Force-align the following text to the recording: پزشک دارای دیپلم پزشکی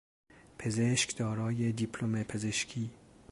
پزشک 0.59 1.17
دارای 1.17 1.71
دیپلم 1.71 2.23
پزشکی 2.23 2.89